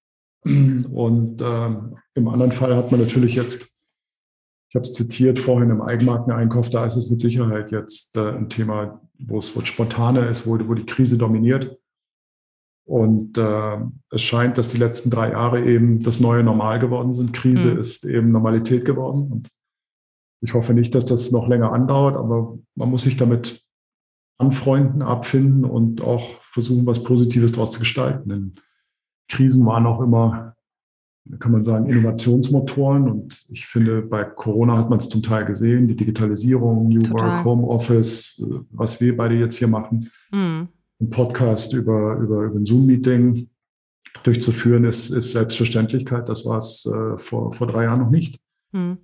[0.44, 1.68] Und äh,
[2.14, 3.62] im anderen Fall hat man natürlich jetzt,
[4.68, 8.50] ich habe es zitiert vorhin im Eigenmarkeneinkauf, da ist es mit Sicherheit jetzt äh, ein
[8.50, 11.78] Thema, wo es, wo spontaner ist, wo, wo die Krise dominiert.
[12.86, 13.78] Und äh,
[14.10, 17.32] es scheint, dass die letzten drei Jahre eben das neue Normal geworden sind.
[17.32, 17.78] Krise mhm.
[17.78, 19.32] ist eben Normalität geworden.
[19.32, 19.48] Und
[20.42, 23.64] ich hoffe nicht, dass das noch länger andauert, aber man muss sich damit
[24.36, 28.28] anfreunden, abfinden und auch versuchen, was Positives daraus zu gestalten.
[28.28, 28.54] Denn
[29.30, 30.54] Krisen waren auch immer,
[31.38, 33.08] kann man sagen, Innovationsmotoren.
[33.10, 37.38] Und ich finde, bei Corona hat man es zum Teil gesehen, die Digitalisierung, New Total.
[37.38, 40.10] Work, Home Office, was wir beide jetzt hier machen.
[40.30, 40.68] Mhm
[41.00, 43.48] einen Podcast über, über, über ein Zoom-Meeting
[44.22, 46.28] durchzuführen, ist, ist Selbstverständlichkeit.
[46.28, 48.40] Das war es äh, vor, vor drei Jahren noch nicht.
[48.72, 48.98] Mhm.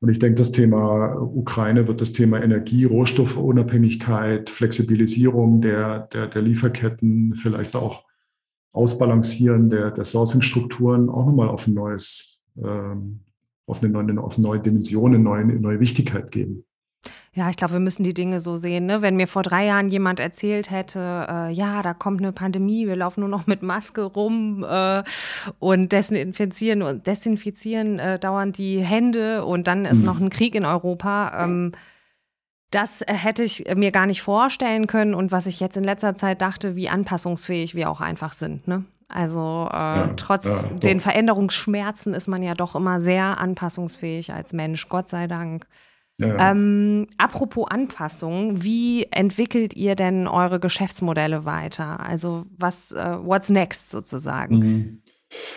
[0.00, 6.42] Und ich denke, das Thema Ukraine wird das Thema Energie, Rohstoffunabhängigkeit, Flexibilisierung der, der, der
[6.42, 8.04] Lieferketten, vielleicht auch
[8.72, 13.20] Ausbalancieren der, der Sourcing-Strukturen auch nochmal auf ein neues, ähm,
[13.66, 16.66] auf eine neue, auf eine neue Dimension, eine neue, eine neue Wichtigkeit geben.
[17.36, 18.86] Ja, ich glaube, wir müssen die Dinge so sehen.
[18.86, 19.02] Ne?
[19.02, 22.96] Wenn mir vor drei Jahren jemand erzählt hätte, äh, ja, da kommt eine Pandemie, wir
[22.96, 25.02] laufen nur noch mit Maske rum äh,
[25.58, 30.06] und desinfizieren und desinfizieren äh, dauernd die Hände und dann ist mhm.
[30.06, 31.44] noch ein Krieg in Europa.
[31.44, 31.72] Ähm,
[32.70, 36.40] das hätte ich mir gar nicht vorstellen können und was ich jetzt in letzter Zeit
[36.40, 38.66] dachte, wie anpassungsfähig wir auch einfach sind.
[38.66, 38.86] Ne?
[39.08, 44.54] Also äh, ja, trotz ja, den Veränderungsschmerzen ist man ja doch immer sehr anpassungsfähig als
[44.54, 45.66] Mensch, Gott sei Dank.
[46.18, 46.50] Ja.
[46.50, 52.00] Ähm, apropos Anpassung, wie entwickelt ihr denn eure Geschäftsmodelle weiter?
[52.00, 54.58] Also was, uh, what's next sozusagen?
[54.58, 55.02] Mhm.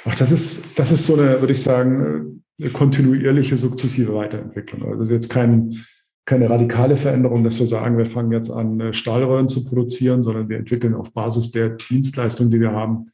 [0.06, 4.84] Ach, das ist, das ist so eine, würde ich sagen, eine kontinuierliche, sukzessive Weiterentwicklung.
[5.00, 5.86] Also jetzt kein,
[6.26, 10.58] keine radikale Veränderung, dass wir sagen, wir fangen jetzt an, Stahlröhren zu produzieren, sondern wir
[10.58, 13.12] entwickeln auf Basis der Dienstleistungen, die wir haben,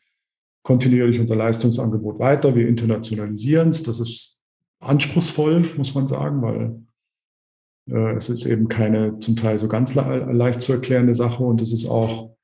[0.63, 2.55] kontinuierlich unser Leistungsangebot weiter.
[2.55, 3.83] Wir internationalisieren es.
[3.83, 4.39] Das ist
[4.79, 6.69] anspruchsvoll, muss man sagen, weil äh,
[7.87, 11.87] es ist eben keine zum Teil so ganz leicht zu erklärende Sache und es ist
[11.87, 12.35] auch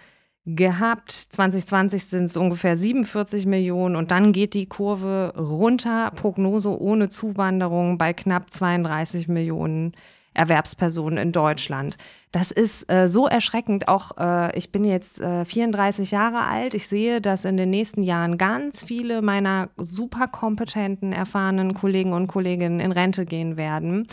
[0.47, 1.13] gehabt.
[1.13, 6.13] 2020 sind es ungefähr 47 Millionen und dann geht die Kurve runter.
[6.15, 9.93] Prognose ohne Zuwanderung bei knapp 32 Millionen
[10.35, 11.97] Erwerbspersonen in Deutschland.
[12.33, 13.87] Das ist äh, so erschreckend.
[13.87, 16.75] Auch äh, ich bin jetzt äh, 34 Jahre alt.
[16.75, 22.27] Ich sehe, dass in den nächsten Jahren ganz viele meiner super kompetenten, erfahrenen Kollegen und
[22.27, 24.09] Kolleginnen in Rente gehen werden.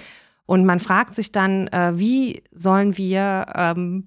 [0.46, 4.06] Und man fragt sich dann, äh, wie sollen wir ähm,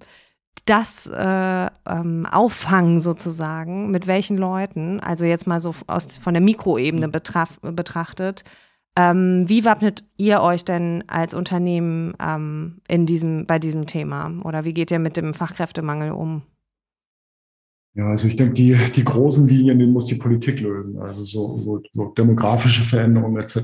[0.65, 6.41] das äh, ähm, auffangen sozusagen, mit welchen Leuten, also jetzt mal so aus, von der
[6.41, 8.43] Mikroebene betraf, betrachtet,
[8.97, 14.31] ähm, wie wappnet ihr euch denn als Unternehmen ähm, in diesem, bei diesem Thema?
[14.43, 16.43] Oder wie geht ihr mit dem Fachkräftemangel um?
[17.93, 20.97] Ja, also ich denke, die, die großen Linien, die muss die Politik lösen.
[20.99, 23.57] Also so, so, so demografische Veränderungen etc.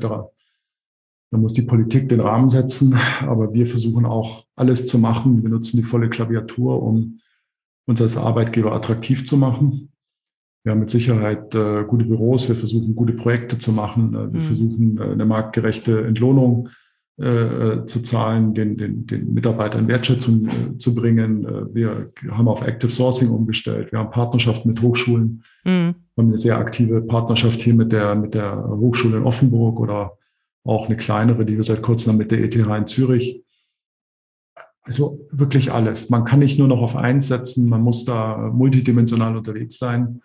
[1.32, 5.42] Da muss die Politik den Rahmen setzen, aber wir versuchen auch alles zu machen.
[5.44, 7.20] Wir nutzen die volle Klaviatur, um
[7.88, 9.92] uns als Arbeitgeber attraktiv zu machen.
[10.64, 14.42] Wir haben mit Sicherheit äh, gute Büros, wir versuchen gute Projekte zu machen, äh, wir
[14.42, 14.44] mhm.
[14.44, 16.70] versuchen äh, eine marktgerechte Entlohnung
[17.18, 21.46] äh, zu zahlen, den, den, den Mitarbeitern Wertschätzung zu bringen.
[21.74, 25.96] wir haben auf Active Sourcing umgestellt, wir haben Partnerschaften mit Hochschulen, mhm.
[26.18, 30.18] haben eine sehr aktive Partnerschaft hier mit der, mit der Hochschule in Offenburg oder
[30.64, 33.44] auch eine kleinere, die wir seit kurzem haben mit der ETH in Zürich.
[34.84, 36.10] Also wirklich alles.
[36.10, 40.22] Man kann nicht nur noch auf eins setzen, man muss da multidimensional unterwegs sein.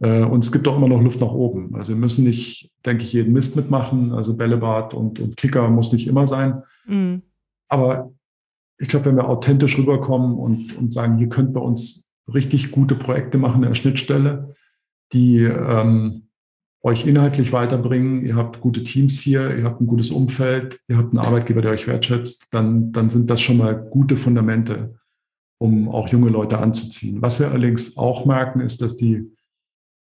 [0.00, 1.74] Äh, und es gibt auch immer noch Luft nach oben.
[1.74, 4.12] Also wir müssen nicht, denke ich, jeden Mist mitmachen.
[4.12, 6.62] Also Bällebad und, und Kicker muss nicht immer sein.
[6.86, 7.22] Mhm.
[7.68, 8.12] Aber
[8.78, 12.94] ich glaube, wenn wir authentisch rüberkommen und, und sagen, hier könnt bei uns richtig gute
[12.94, 14.54] Projekte machen in der Schnittstelle,
[15.12, 16.25] die ähm,
[16.86, 21.10] euch inhaltlich weiterbringen, ihr habt gute Teams hier, ihr habt ein gutes Umfeld, ihr habt
[21.10, 24.94] einen Arbeitgeber, der euch wertschätzt, dann, dann sind das schon mal gute Fundamente,
[25.58, 27.20] um auch junge Leute anzuziehen.
[27.20, 29.28] Was wir allerdings auch merken, ist, dass die,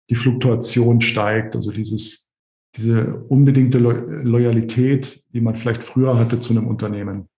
[0.10, 2.30] die Fluktuation steigt, also dieses,
[2.76, 7.30] diese unbedingte Loyalität, die man vielleicht früher hatte zu einem Unternehmen.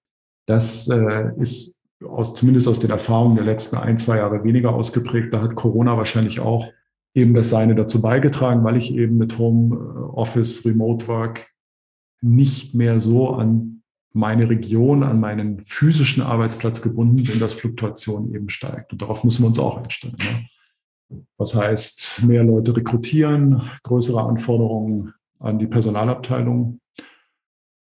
[0.48, 5.32] Das äh, ist aus, zumindest aus den Erfahrungen der letzten ein, zwei Jahre weniger ausgeprägt.
[5.32, 6.66] Da hat Corona wahrscheinlich auch
[7.18, 9.76] eben das Seine dazu beigetragen, weil ich eben mit Home
[10.14, 11.48] Office, Remote Work
[12.22, 13.82] nicht mehr so an
[14.14, 18.92] meine Region, an meinen physischen Arbeitsplatz gebunden bin, dass Fluktuation eben steigt.
[18.92, 20.16] Und darauf müssen wir uns auch einstellen.
[20.20, 21.20] Ne?
[21.38, 26.80] Was heißt, mehr Leute rekrutieren, größere Anforderungen an die Personalabteilung.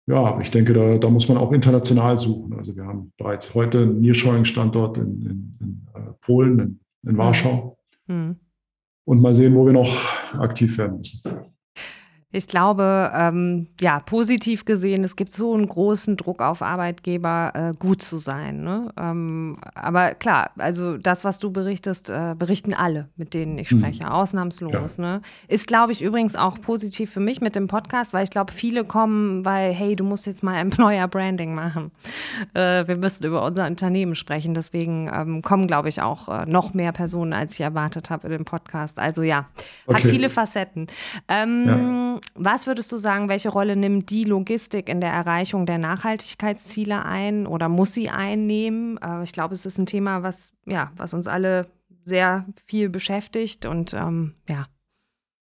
[0.07, 2.53] Ja, aber ich denke, da, da muss man auch international suchen.
[2.57, 7.77] Also wir haben bereits heute einen Nearshoring-Standort in, in, in äh, Polen, in, in Warschau.
[8.07, 8.37] Mhm
[9.09, 9.91] und mal sehen, wo wir noch
[10.37, 11.19] aktiv werden müssen.
[12.31, 17.71] Ich glaube, ähm, ja, positiv gesehen, es gibt so einen großen Druck auf Arbeitgeber, äh,
[17.79, 18.63] gut zu sein.
[18.63, 18.93] Ne?
[18.99, 23.79] Ähm, aber klar, also das, was du berichtest, äh, berichten alle, mit denen ich mhm.
[23.79, 24.11] spreche, mhm.
[24.11, 24.97] ausnahmslos.
[24.97, 25.03] Ja.
[25.03, 25.21] Ne?
[25.47, 28.85] Ist, glaube ich, übrigens auch positiv für mich mit dem Podcast, weil ich glaube, viele
[28.85, 31.89] kommen, weil, hey, du musst jetzt mal Employer Branding machen.
[32.53, 34.53] Äh, wir müssen über unser Unternehmen sprechen.
[34.53, 38.33] Deswegen ähm, kommen, glaube ich, auch äh, noch mehr Personen, als ich erwartet habe in
[38.33, 38.99] dem Podcast.
[38.99, 39.47] Also ja,
[39.87, 40.09] hat okay.
[40.09, 40.85] viele Facetten.
[41.27, 45.77] Ähm, ja was würdest du sagen, welche Rolle nimmt die Logistik in der Erreichung der
[45.77, 48.97] Nachhaltigkeitsziele ein oder muss sie einnehmen?
[48.97, 51.67] Äh, ich glaube, es ist ein Thema, was, ja, was uns alle
[52.05, 54.67] sehr viel beschäftigt und ähm, ja.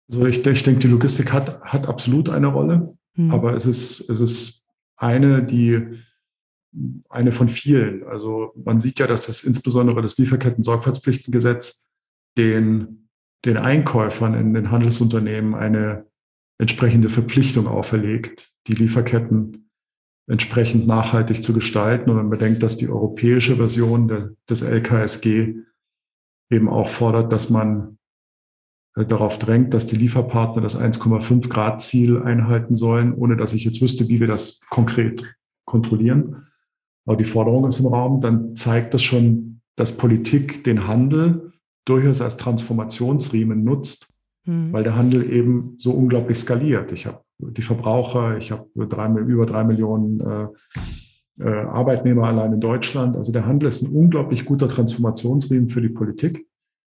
[0.09, 3.31] Also ich, ich denke, die Logistik hat, hat absolut eine Rolle, hm.
[3.31, 6.03] aber es ist, es ist eine, die
[7.09, 8.05] eine von vielen.
[8.05, 11.87] Also man sieht ja, dass das insbesondere das Lieferketten-Sorgfaltspflichtengesetz
[12.37, 13.09] den,
[13.44, 16.07] den Einkäufern in den Handelsunternehmen eine
[16.58, 19.70] entsprechende Verpflichtung auferlegt, die Lieferketten
[20.28, 22.10] entsprechend nachhaltig zu gestalten.
[22.10, 25.56] Und man bedenkt, dass die europäische Version de, des LKSG
[26.50, 27.98] eben auch fordert, dass man
[28.96, 33.64] äh, darauf drängt, dass die Lieferpartner das 1,5 Grad Ziel einhalten sollen, ohne dass ich
[33.64, 35.24] jetzt wüsste, wie wir das konkret
[35.64, 36.46] kontrollieren.
[37.06, 41.52] Aber die Forderung ist im Raum, dann zeigt das schon, dass Politik den Handel
[41.84, 44.12] durchaus als Transformationsriemen nutzt,
[44.44, 44.72] mhm.
[44.72, 46.92] weil der Handel eben so unglaublich skaliert.
[46.92, 48.87] Ich habe die Verbraucher, ich habe über
[49.46, 50.46] drei Millionen äh,
[51.40, 53.16] äh, Arbeitnehmer allein in Deutschland.
[53.16, 56.46] Also der Handel ist ein unglaublich guter Transformationsriemen für die Politik.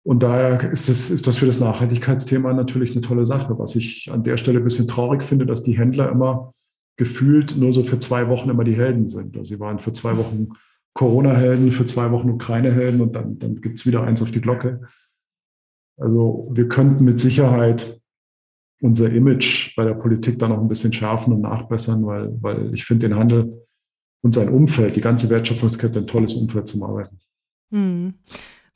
[0.03, 3.59] Und daher ist das, ist das für das Nachhaltigkeitsthema natürlich eine tolle Sache.
[3.59, 6.53] Was ich an der Stelle ein bisschen traurig finde, dass die Händler immer
[6.97, 9.35] gefühlt nur so für zwei Wochen immer die Helden sind.
[9.37, 10.49] Also sie waren für zwei Wochen
[10.93, 14.81] Corona-Helden, für zwei Wochen Ukraine-Helden und dann, dann gibt es wieder eins auf die Glocke.
[15.97, 17.99] Also wir könnten mit Sicherheit
[18.81, 22.85] unser Image bei der Politik da noch ein bisschen schärfen und nachbessern, weil, weil ich
[22.85, 23.65] finde den Handel
[24.21, 27.19] und sein Umfeld, die ganze Wertschöpfungskette ein tolles Umfeld zum Arbeiten.
[27.71, 28.13] Hm.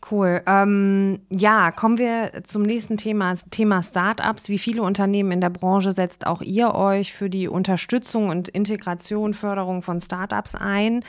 [0.10, 0.42] Cool.
[0.48, 4.50] Ähm, ja, kommen wir zum nächsten Thema, Thema Startups.
[4.50, 9.36] Wie viele Unternehmen in der Branche setzt auch ihr euch für die Unterstützung und Integration,
[9.36, 11.06] Förderung von Startups ein?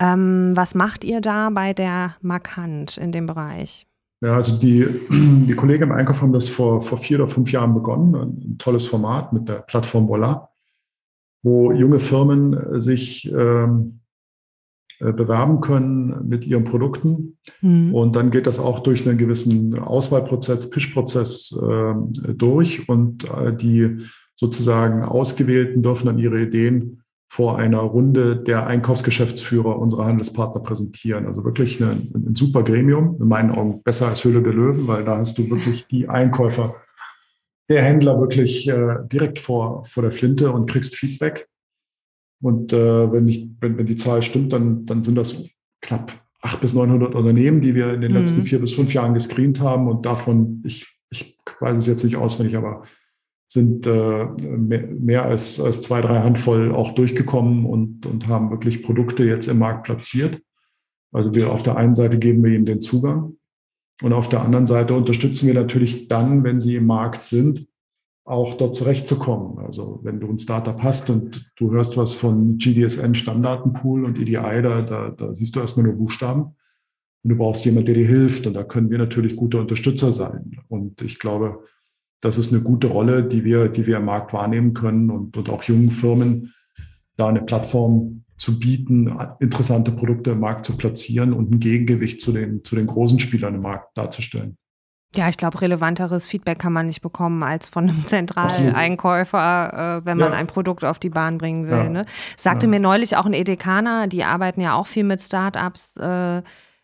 [0.00, 3.86] Ähm, was macht ihr da bei der Markant in dem Bereich?
[4.22, 7.74] Ja, also die, die Kollegen im Einkauf haben das vor, vor vier oder fünf Jahren
[7.74, 8.14] begonnen.
[8.14, 10.48] Ein tolles Format mit der Plattform Voila,
[11.42, 14.00] wo junge Firmen äh, sich ähm,
[15.00, 17.38] äh, bewerben können mit ihren Produkten.
[17.60, 17.92] Mhm.
[17.92, 21.94] Und dann geht das auch durch einen gewissen Auswahlprozess, Pischprozess äh,
[22.34, 22.88] durch.
[22.88, 24.06] Und äh, die
[24.36, 27.01] sozusagen Ausgewählten dürfen dann ihre Ideen
[27.32, 31.24] vor einer Runde der Einkaufsgeschäftsführer unserer Handelspartner präsentieren.
[31.26, 35.02] Also wirklich ein, ein super Gremium, in meinen Augen besser als Höhle der Löwen, weil
[35.02, 36.76] da hast du wirklich die Einkäufer,
[37.70, 41.48] der Händler wirklich äh, direkt vor, vor der Flinte und kriegst Feedback.
[42.42, 45.42] Und äh, wenn, ich, wenn, wenn die Zahl stimmt, dann, dann sind das
[45.80, 48.18] knapp 800 bis 900 Unternehmen, die wir in den mhm.
[48.18, 49.88] letzten vier bis fünf Jahren gescreent haben.
[49.88, 52.82] Und davon, ich, ich weiß es jetzt nicht auswendig, aber
[53.52, 59.24] sind äh, mehr als, als zwei, drei Handvoll auch durchgekommen und, und haben wirklich Produkte
[59.24, 60.40] jetzt im Markt platziert.
[61.12, 63.36] Also wir auf der einen Seite geben wir ihnen den Zugang
[64.02, 67.68] und auf der anderen Seite unterstützen wir natürlich dann, wenn sie im Markt sind,
[68.24, 69.58] auch dort zurechtzukommen.
[69.64, 74.62] Also wenn du ein Startup hast und du hörst was von GDSN Stammdatenpool und EDI,
[74.62, 76.56] da, da, da siehst du erstmal nur Buchstaben.
[77.24, 78.46] Und du brauchst jemanden, der dir hilft.
[78.46, 80.60] Und da können wir natürlich gute Unterstützer sein.
[80.68, 81.64] Und ich glaube,
[82.22, 85.50] das ist eine gute Rolle, die wir, die wir im Markt wahrnehmen können und, und
[85.50, 86.54] auch jungen Firmen
[87.16, 92.32] da eine Plattform zu bieten, interessante Produkte im Markt zu platzieren und ein Gegengewicht zu
[92.32, 94.56] den, zu den großen Spielern im Markt darzustellen.
[95.14, 100.16] Ja, ich glaube, relevanteres Feedback kann man nicht bekommen als von einem Zentraleinkäufer, äh, wenn
[100.16, 100.38] man ja.
[100.38, 101.72] ein Produkt auf die Bahn bringen will.
[101.72, 101.88] Ja.
[101.88, 102.06] Ne?
[102.36, 102.70] Sagte ja.
[102.70, 105.96] mir neulich auch ein Edekaner, die arbeiten ja auch viel mit Startups.
[105.98, 106.42] Äh,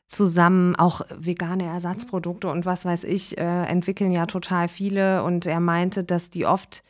[0.08, 5.22] zusammen auch vegane Ersatzprodukte und was weiß ich, äh, entwickeln ja total viele.
[5.22, 6.82] Und er meinte, dass die oft,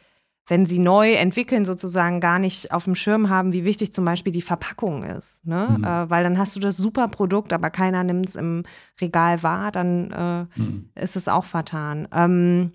[0.46, 4.33] wenn sie neu entwickeln, sozusagen gar nicht auf dem Schirm haben, wie wichtig zum Beispiel
[4.33, 5.44] die Verpackung ist.
[5.44, 5.76] Ne?
[5.78, 5.85] Mhm.
[5.85, 8.62] Äh, weil dann hast du das super Produkt, aber keiner nimmt es im
[9.00, 10.90] Regal wahr, dann äh, mhm.
[10.94, 12.07] ist es auch vertan.
[12.12, 12.72] Ähm,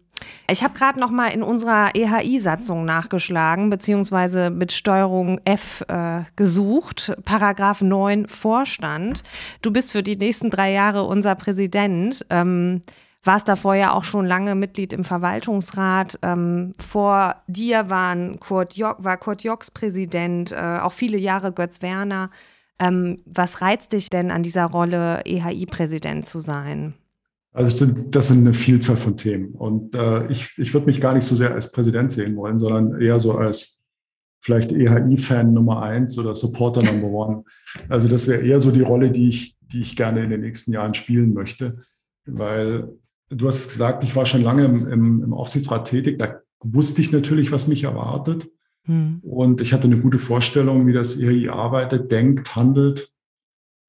[0.49, 7.15] ich habe gerade noch mal in unserer EHI-Satzung nachgeschlagen, beziehungsweise mit Steuerung F äh, gesucht,
[7.25, 9.23] Paragraph 9 Vorstand.
[9.61, 12.25] Du bist für die nächsten drei Jahre unser Präsident.
[12.29, 12.81] Ähm,
[13.23, 16.19] warst davor ja auch schon lange Mitglied im Verwaltungsrat.
[16.21, 21.81] Ähm, vor dir waren Kurt Jock, war Kurt Jocks Präsident, äh, auch viele Jahre Götz
[21.81, 22.29] Werner.
[22.79, 26.95] Ähm, was reizt dich denn an dieser Rolle, EHI-Präsident zu sein?
[27.53, 29.53] Also das sind, das sind eine Vielzahl von Themen.
[29.53, 32.99] Und äh, ich, ich würde mich gar nicht so sehr als Präsident sehen wollen, sondern
[32.99, 33.79] eher so als
[34.41, 37.43] vielleicht EHI-Fan Nummer eins oder Supporter Number one.
[37.89, 40.73] Also das wäre eher so die Rolle, die ich, die ich gerne in den nächsten
[40.73, 41.77] Jahren spielen möchte.
[42.25, 42.89] Weil
[43.29, 46.17] du hast gesagt, ich war schon lange im, im, im Aufsichtsrat tätig.
[46.17, 48.49] Da wusste ich natürlich, was mich erwartet.
[48.85, 49.19] Hm.
[49.21, 53.12] Und ich hatte eine gute Vorstellung, wie das EHI arbeitet, denkt, handelt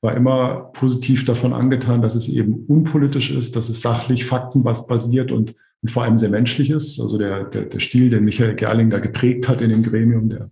[0.05, 5.55] war immer positiv davon angetan, dass es eben unpolitisch ist, dass es sachlich, faktenbasiert und,
[5.81, 7.01] und vor allem sehr menschlich ist.
[7.01, 10.51] Also der, der, der Stil, den Michael Gerling da geprägt hat in dem Gremium, der,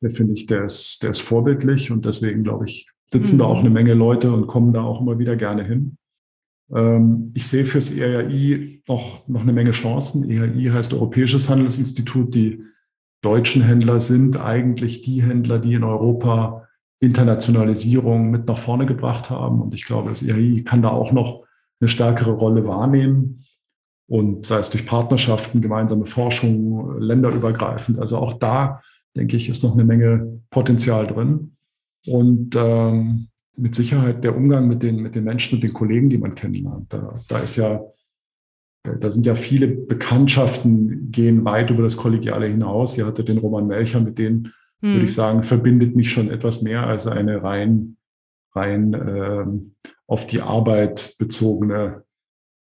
[0.00, 3.40] der finde ich, der ist, der ist vorbildlich und deswegen, glaube ich, sitzen mhm.
[3.40, 5.98] da auch eine Menge Leute und kommen da auch immer wieder gerne hin.
[6.74, 10.30] Ähm, ich sehe fürs ERI noch, noch eine Menge Chancen.
[10.30, 12.34] ERI heißt Europäisches Handelsinstitut.
[12.34, 12.62] Die
[13.20, 16.63] deutschen Händler sind eigentlich die Händler, die in Europa
[17.00, 19.60] Internationalisierung mit nach vorne gebracht haben.
[19.60, 21.44] Und ich glaube, das ERI kann da auch noch
[21.80, 23.44] eine stärkere Rolle wahrnehmen.
[24.06, 27.98] Und sei es durch Partnerschaften, gemeinsame Forschung, länderübergreifend.
[27.98, 28.82] Also auch da,
[29.16, 31.56] denke ich, ist noch eine Menge Potenzial drin.
[32.06, 36.18] Und ähm, mit Sicherheit der Umgang mit den, mit den Menschen und den Kollegen, die
[36.18, 36.92] man kennenlernt.
[36.92, 37.80] Da, da ist ja
[38.84, 42.98] da sind ja viele Bekanntschaften, gehen weit über das Kollegiale hinaus.
[42.98, 44.52] Ihr hatte den Roman Melcher, mit denen,
[44.84, 44.92] hm.
[44.92, 47.96] würde ich sagen, verbindet mich schon etwas mehr als eine rein,
[48.54, 49.46] rein äh,
[50.06, 52.04] auf die Arbeit bezogene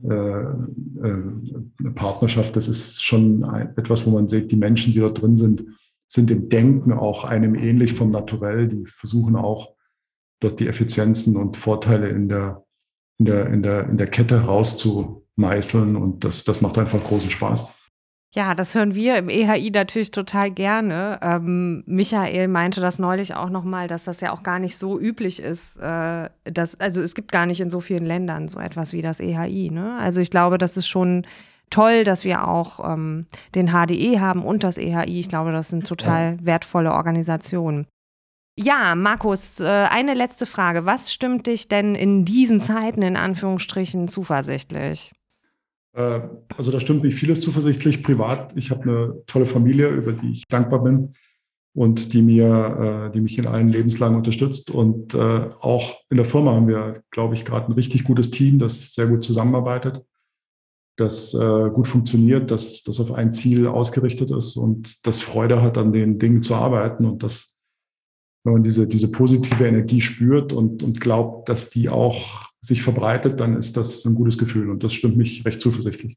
[0.03, 2.55] äh, äh, Partnerschaft.
[2.55, 5.63] Das ist schon ein, etwas, wo man sieht, die Menschen, die dort drin sind,
[6.07, 8.67] sind im Denken auch einem ähnlich vom Naturell.
[8.67, 9.75] Die versuchen auch
[10.39, 12.65] dort die Effizienzen und Vorteile in der,
[13.19, 17.29] in der, in der, in der Kette rauszu, meißeln und das, das macht einfach großen
[17.29, 17.67] Spaß.
[18.35, 21.19] Ja, das hören wir im EHI natürlich total gerne.
[21.21, 25.41] Ähm, Michael meinte das neulich auch nochmal, dass das ja auch gar nicht so üblich
[25.41, 25.77] ist.
[25.77, 29.21] Äh, dass, also es gibt gar nicht in so vielen Ländern so etwas wie das
[29.21, 29.69] EHI.
[29.71, 29.97] Ne?
[29.99, 31.25] Also ich glaube, das ist schon
[31.69, 35.19] toll, dass wir auch ähm, den HDE haben und das EHI.
[35.19, 37.87] Ich glaube, das sind total wertvolle Organisationen.
[38.59, 40.85] Ja, Markus, äh, eine letzte Frage.
[40.85, 45.13] Was stimmt dich denn in diesen Zeiten in Anführungsstrichen zuversichtlich?
[45.97, 46.21] Äh,
[46.55, 48.03] also da stimmt mich vieles zuversichtlich.
[48.03, 51.13] Privat, ich habe eine tolle Familie, über die ich dankbar bin
[51.75, 54.69] und die mir, äh, die mich in allen Lebenslagen unterstützt.
[54.69, 58.59] Und äh, auch in der Firma haben wir, glaube ich, gerade ein richtig gutes Team,
[58.59, 60.03] das sehr gut zusammenarbeitet,
[60.99, 65.91] das gut funktioniert, das, das auf ein Ziel ausgerichtet ist und das Freude hat, an
[65.91, 67.53] den Dingen zu arbeiten und das
[68.47, 73.41] wenn man diese, diese positive Energie spürt und, und glaubt, dass die auch sich verbreitet,
[73.41, 76.15] dann ist das ein gutes Gefühl und das stimmt mich recht zuversichtlich.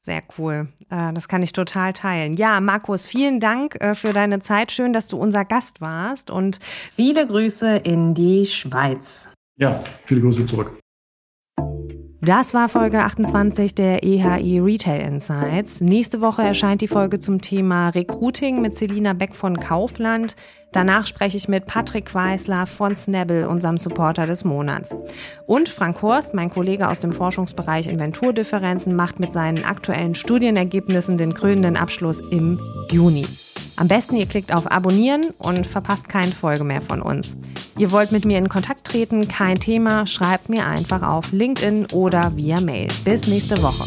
[0.00, 0.68] Sehr cool.
[0.88, 2.34] Äh, das kann ich total teilen.
[2.34, 4.72] Ja, Markus, vielen Dank äh, für deine Zeit.
[4.72, 6.60] Schön, dass du unser Gast warst und
[6.92, 9.28] viele Grüße in die Schweiz.
[9.58, 10.78] Ja, viele Grüße zurück.
[12.24, 15.82] Das war Folge 28 der EHI Retail Insights.
[15.82, 20.34] Nächste Woche erscheint die Folge zum Thema Recruiting mit Selina Beck von Kaufland.
[20.72, 24.96] Danach spreche ich mit Patrick Weisler von Snabble, unserem Supporter des Monats.
[25.46, 31.34] Und Frank Horst, mein Kollege aus dem Forschungsbereich Inventurdifferenzen, macht mit seinen aktuellen Studienergebnissen den
[31.34, 32.58] krönenden Abschluss im
[32.90, 33.26] Juni.
[33.76, 37.36] Am besten ihr klickt auf Abonnieren und verpasst keine Folge mehr von uns.
[37.76, 42.36] Ihr wollt mit mir in Kontakt treten, kein Thema, schreibt mir einfach auf LinkedIn oder
[42.36, 42.88] via Mail.
[43.04, 43.84] Bis nächste Woche.